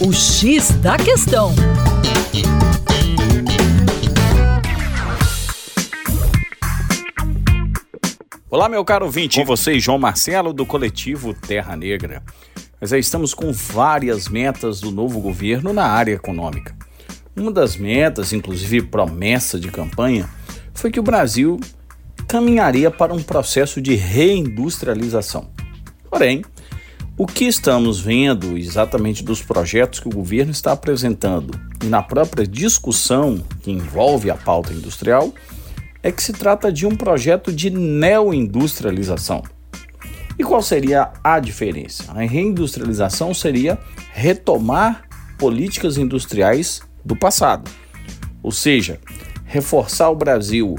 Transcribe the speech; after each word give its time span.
O 0.00 0.12
X 0.12 0.70
da 0.80 0.96
Questão. 0.96 1.52
Olá, 8.48 8.68
meu 8.68 8.84
caro 8.84 9.06
ouvinte, 9.06 9.40
com 9.40 9.44
vocês, 9.44 9.82
João 9.82 9.98
Marcelo, 9.98 10.52
do 10.52 10.64
coletivo 10.64 11.34
Terra 11.34 11.76
Negra. 11.76 12.22
Nós 12.80 12.90
já 12.90 12.98
estamos 12.98 13.34
com 13.34 13.52
várias 13.52 14.28
metas 14.28 14.80
do 14.80 14.92
novo 14.92 15.20
governo 15.20 15.72
na 15.72 15.86
área 15.86 16.12
econômica. 16.12 16.76
Uma 17.36 17.50
das 17.50 17.76
metas, 17.76 18.32
inclusive 18.32 18.82
promessa 18.82 19.58
de 19.58 19.68
campanha, 19.68 20.30
foi 20.72 20.92
que 20.92 21.00
o 21.00 21.02
Brasil 21.02 21.58
caminharia 22.28 22.88
para 22.88 23.12
um 23.12 23.22
processo 23.22 23.80
de 23.80 23.96
reindustrialização. 23.96 25.50
Porém, 26.08 26.44
o 27.18 27.26
que 27.26 27.46
estamos 27.46 28.00
vendo 28.00 28.56
exatamente 28.56 29.24
dos 29.24 29.42
projetos 29.42 29.98
que 29.98 30.06
o 30.06 30.12
governo 30.12 30.52
está 30.52 30.70
apresentando 30.70 31.60
e 31.82 31.86
na 31.86 32.00
própria 32.00 32.46
discussão 32.46 33.42
que 33.60 33.72
envolve 33.72 34.30
a 34.30 34.36
pauta 34.36 34.72
industrial 34.72 35.34
é 36.00 36.12
que 36.12 36.22
se 36.22 36.32
trata 36.32 36.70
de 36.70 36.86
um 36.86 36.94
projeto 36.94 37.52
de 37.52 37.70
neoindustrialização. 37.70 39.42
E 40.38 40.44
qual 40.44 40.62
seria 40.62 41.10
a 41.24 41.40
diferença? 41.40 42.04
A 42.12 42.20
reindustrialização 42.20 43.34
seria 43.34 43.76
retomar 44.12 45.02
políticas 45.36 45.98
industriais 45.98 46.80
do 47.04 47.16
passado, 47.16 47.68
ou 48.40 48.52
seja, 48.52 49.00
reforçar 49.44 50.08
o 50.08 50.14
Brasil 50.14 50.76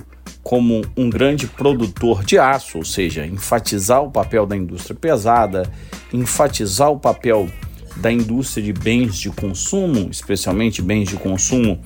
como 0.49 0.81
um 0.97 1.11
grande 1.11 1.45
produtor 1.45 2.25
de 2.25 2.39
aço, 2.39 2.79
ou 2.79 2.83
seja, 2.83 3.23
enfatizar 3.23 4.01
o 4.01 4.09
papel 4.09 4.47
da 4.47 4.57
indústria 4.57 4.95
pesada, 4.99 5.71
enfatizar 6.11 6.89
o 6.89 6.99
papel 6.99 7.47
da 7.97 8.11
indústria 8.11 8.63
de 8.63 8.73
bens 8.73 9.19
de 9.19 9.29
consumo, 9.29 10.09
especialmente 10.09 10.81
bens 10.81 11.07
de 11.07 11.17
consumo 11.17 11.79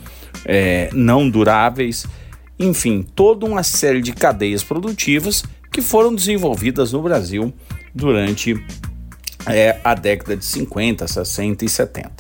é, 0.45 0.89
não 0.94 1.30
duráveis, 1.30 2.05
enfim, 2.58 3.05
toda 3.14 3.45
uma 3.45 3.64
série 3.64 4.02
de 4.02 4.14
cadeias 4.14 4.64
produtivas 4.64 5.44
que 5.70 5.81
foram 5.81 6.16
desenvolvidas 6.16 6.94
no 6.94 7.02
Brasil 7.02 7.53
durante 7.94 8.66
é, 9.45 9.77
a 9.83 9.94
década 9.94 10.38
de 10.38 10.45
50, 10.45 11.05
60 11.05 11.66
e 11.66 11.67
70. 11.67 12.11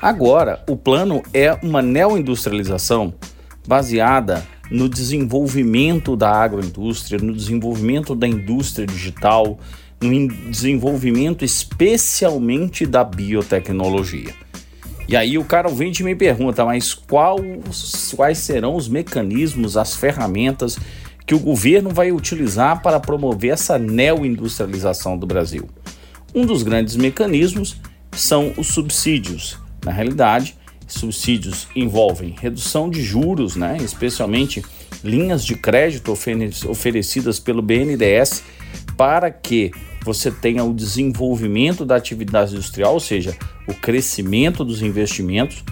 Agora, 0.00 0.62
o 0.68 0.76
plano 0.76 1.24
é 1.34 1.58
uma 1.60 1.82
neoindustrialização 1.82 3.12
baseada 3.66 4.46
no 4.70 4.88
desenvolvimento 4.88 6.16
da 6.16 6.30
agroindústria, 6.30 7.18
no 7.18 7.32
desenvolvimento 7.32 8.14
da 8.14 8.26
indústria 8.26 8.86
digital, 8.86 9.58
no 10.00 10.28
desenvolvimento 10.50 11.44
especialmente 11.44 12.84
da 12.84 13.04
biotecnologia. 13.04 14.34
E 15.08 15.16
aí 15.16 15.38
o 15.38 15.44
cara 15.44 15.68
vem 15.68 15.92
e 15.98 16.02
me 16.02 16.16
pergunta, 16.16 16.64
mas 16.64 16.92
quais 16.94 18.38
serão 18.38 18.74
os 18.74 18.88
mecanismos, 18.88 19.76
as 19.76 19.94
ferramentas 19.94 20.76
que 21.24 21.34
o 21.34 21.38
governo 21.38 21.90
vai 21.90 22.10
utilizar 22.10 22.82
para 22.82 22.98
promover 22.98 23.52
essa 23.52 23.78
neoindustrialização 23.78 25.16
do 25.16 25.26
Brasil? 25.26 25.68
Um 26.34 26.44
dos 26.44 26.64
grandes 26.64 26.96
mecanismos 26.96 27.80
são 28.12 28.52
os 28.56 28.66
subsídios. 28.66 29.58
Na 29.84 29.92
realidade, 29.92 30.56
subsídios 30.86 31.68
envolvem 31.74 32.34
redução 32.40 32.88
de 32.88 33.02
juros, 33.02 33.56
né, 33.56 33.76
especialmente 33.80 34.62
linhas 35.02 35.44
de 35.44 35.54
crédito 35.54 36.12
oferecidas 36.12 37.38
pelo 37.38 37.62
BNDES 37.62 38.42
para 38.96 39.30
que 39.30 39.70
você 40.04 40.30
tenha 40.30 40.62
o 40.62 40.72
desenvolvimento 40.72 41.84
da 41.84 41.96
atividade 41.96 42.52
industrial, 42.52 42.94
ou 42.94 43.00
seja, 43.00 43.36
o 43.66 43.74
crescimento 43.74 44.64
dos 44.64 44.80
investimentos, 44.80 45.64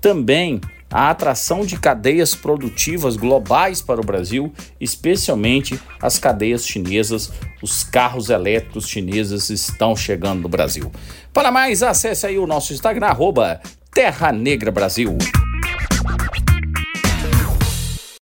também 0.00 0.60
a 0.90 1.10
atração 1.10 1.66
de 1.66 1.78
cadeias 1.78 2.34
produtivas 2.34 3.16
globais 3.16 3.82
para 3.82 4.00
o 4.00 4.04
Brasil, 4.04 4.52
especialmente 4.80 5.78
as 6.00 6.18
cadeias 6.18 6.66
chinesas, 6.66 7.30
os 7.62 7.84
carros 7.84 8.30
elétricos 8.30 8.88
chineses 8.88 9.50
estão 9.50 9.94
chegando 9.94 10.42
no 10.42 10.48
Brasil. 10.48 10.90
Para 11.32 11.52
mais, 11.52 11.82
acesse 11.82 12.26
aí 12.26 12.38
o 12.38 12.46
nosso 12.46 12.72
Instagram, 12.72 13.06
arroba 13.06 13.60
Terra 13.92 14.32
Negra 14.32 14.70
Brasil. 14.70 15.16